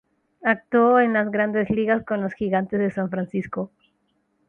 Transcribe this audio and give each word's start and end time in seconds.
Actuó 0.43 0.99
en 0.99 1.13
las 1.13 1.29
Grandes 1.29 1.69
Ligas 1.69 2.03
con 2.03 2.21
los 2.21 2.33
Gigantes 2.33 2.79
de 2.79 2.89
San 2.89 3.11
Francisco. 3.11 3.69